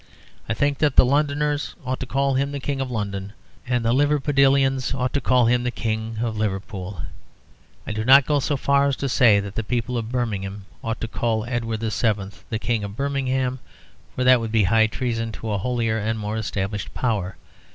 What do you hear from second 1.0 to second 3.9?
Londoners ought to call him the King of London, and